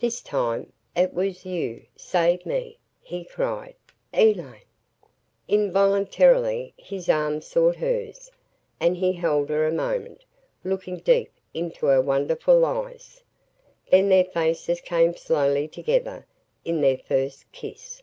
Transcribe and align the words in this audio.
"This 0.00 0.22
time 0.22 0.72
it 0.96 1.12
was 1.12 1.44
you 1.44 1.84
saved 1.96 2.46
me!" 2.46 2.78
he 3.02 3.24
cried, 3.26 3.74
"Elaine!" 4.14 4.62
Involuntarily 5.48 6.72
his 6.78 7.10
arms 7.10 7.46
sought 7.46 7.76
hers 7.76 8.30
and 8.80 8.96
he 8.96 9.12
held 9.12 9.50
her 9.50 9.66
a 9.66 9.70
moment, 9.72 10.24
looking 10.64 10.96
deep 11.00 11.30
into 11.52 11.84
her 11.84 12.00
wonderful 12.00 12.64
eyes. 12.64 13.22
Then 13.90 14.08
their 14.08 14.24
faces 14.24 14.80
came 14.80 15.14
slowly 15.14 15.68
together 15.68 16.24
in 16.64 16.80
their 16.80 16.96
first 16.96 17.44
kiss. 17.52 18.02